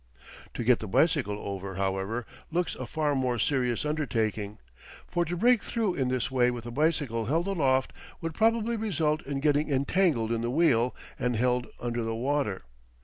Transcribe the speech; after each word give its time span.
To 0.55 0.63
get 0.63 0.79
the 0.79 0.87
bicycle 0.87 1.37
over, 1.37 1.75
however, 1.75 2.25
looks 2.51 2.73
a 2.73 2.87
far 2.87 3.13
more 3.13 3.37
serious 3.37 3.85
undertaking; 3.85 4.57
for 5.07 5.25
to 5.25 5.37
break 5.37 5.61
through 5.61 5.93
in 5.93 6.07
this 6.07 6.31
way 6.31 6.49
with 6.49 6.65
a 6.65 6.71
bicycle 6.71 7.25
held 7.25 7.45
aloft 7.47 7.93
would 8.19 8.33
probably 8.33 8.75
result 8.77 9.21
in 9.27 9.39
getting 9.41 9.69
entangled 9.69 10.31
in 10.31 10.41
the 10.41 10.49
wheel 10.49 10.95
and 11.19 11.35
held 11.35 11.67
under 11.79 12.01
the 12.01 12.15
water. 12.15 12.63